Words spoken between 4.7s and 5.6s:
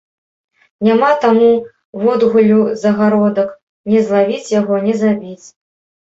не забіць.